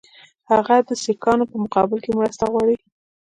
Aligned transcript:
هغه 0.51 0.75
د 0.87 0.89
سیکهانو 1.03 1.49
په 1.51 1.55
مقابل 1.63 1.97
کې 2.03 2.11
مرسته 2.19 2.43
وغواړي. 2.45 2.75